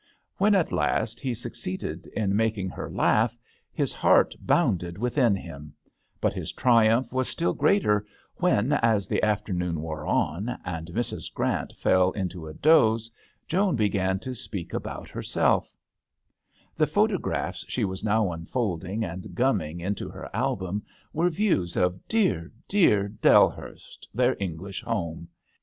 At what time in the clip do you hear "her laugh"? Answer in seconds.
2.69-3.37